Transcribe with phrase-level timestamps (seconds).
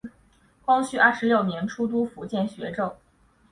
[0.65, 2.91] 光绪二十六年出督福建学政。